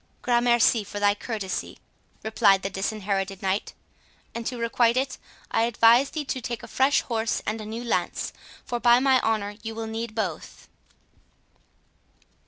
[0.23, 1.77] "Gramercy for thy courtesy,"
[2.23, 3.73] replied the Disinherited Knight,
[4.33, 5.19] "and to requite it,
[5.51, 8.33] I advise thee to take a fresh horse and a new lance,
[8.65, 10.67] for by my honour you will need both."